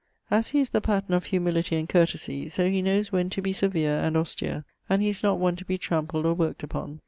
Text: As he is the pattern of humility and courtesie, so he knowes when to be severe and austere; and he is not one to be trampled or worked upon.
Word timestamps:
As 0.31 0.47
he 0.47 0.59
is 0.59 0.71
the 0.71 0.81
pattern 0.81 1.13
of 1.15 1.25
humility 1.25 1.75
and 1.75 1.87
courtesie, 1.87 2.49
so 2.49 2.67
he 2.67 2.81
knowes 2.81 3.11
when 3.11 3.29
to 3.29 3.39
be 3.39 3.53
severe 3.53 3.99
and 3.99 4.17
austere; 4.17 4.65
and 4.89 4.99
he 4.99 5.09
is 5.09 5.21
not 5.21 5.37
one 5.37 5.55
to 5.57 5.63
be 5.65 5.77
trampled 5.77 6.25
or 6.25 6.33
worked 6.33 6.63
upon. 6.63 6.99